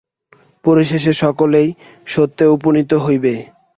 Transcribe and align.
পরিশেষে 0.65 1.13
সকলেই 1.23 1.69
সত্যে 2.07 2.45
উপনীত 2.47 2.91
হইবে। 3.05 3.33